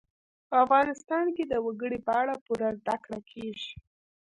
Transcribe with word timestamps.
په 0.49 0.55
افغانستان 0.65 1.25
کې 1.35 1.43
د 1.47 1.53
وګړي 1.65 1.99
په 2.07 2.11
اړه 2.21 2.33
پوره 2.45 2.69
زده 2.79 2.95
کړه 3.03 3.19
کېږي. 3.31 3.71